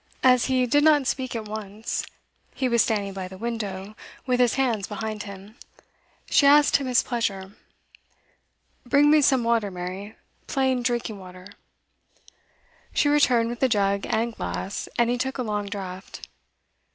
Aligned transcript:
As 0.23 0.45
he 0.45 0.65
did 0.65 0.83
not 0.83 1.05
speak 1.05 1.35
at 1.35 1.45
once, 1.47 2.03
he 2.55 2.67
was 2.67 2.81
standing 2.81 3.13
by 3.13 3.27
the 3.27 3.37
window 3.37 3.95
with 4.25 4.39
his 4.39 4.55
hands 4.55 4.87
behind 4.87 5.21
him, 5.29 5.57
she 6.27 6.47
asked 6.47 6.77
him 6.77 6.87
his 6.87 7.03
pleasure. 7.03 7.51
'Bring 8.83 9.11
me 9.11 9.21
some 9.21 9.43
water, 9.43 9.69
Mary, 9.69 10.15
plain 10.47 10.81
drinking 10.81 11.19
water.' 11.19 11.49
She 12.95 13.09
returned 13.09 13.49
with 13.49 13.61
a 13.61 13.69
jug 13.69 14.07
and 14.09 14.33
glass, 14.35 14.89
and 14.97 15.07
he 15.11 15.19
took 15.19 15.37
a 15.37 15.43
long 15.43 15.67
draught. 15.67 16.27